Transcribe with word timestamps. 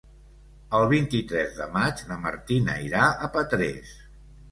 El 0.77 0.85
vint-i-tres 0.93 1.53
de 1.59 1.67
maig 1.75 2.01
na 2.11 2.17
Martina 2.23 2.79
irà 2.87 3.03
a 3.29 3.29
Petrés. 3.37 3.93